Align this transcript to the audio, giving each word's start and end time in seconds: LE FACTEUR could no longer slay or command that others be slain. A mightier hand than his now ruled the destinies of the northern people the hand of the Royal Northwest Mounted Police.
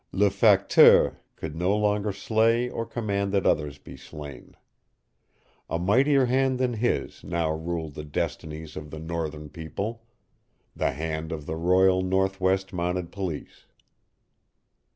LE 0.11 0.31
FACTEUR 0.31 1.19
could 1.35 1.55
no 1.55 1.75
longer 1.77 2.11
slay 2.11 2.67
or 2.67 2.87
command 2.87 3.31
that 3.31 3.45
others 3.45 3.77
be 3.77 3.95
slain. 3.95 4.55
A 5.69 5.77
mightier 5.77 6.25
hand 6.25 6.57
than 6.57 6.73
his 6.73 7.23
now 7.23 7.51
ruled 7.51 7.93
the 7.93 8.03
destinies 8.03 8.75
of 8.75 8.89
the 8.89 8.97
northern 8.97 9.47
people 9.47 10.01
the 10.75 10.93
hand 10.93 11.31
of 11.31 11.45
the 11.45 11.55
Royal 11.55 12.01
Northwest 12.01 12.73
Mounted 12.73 13.11
Police. 13.11 13.67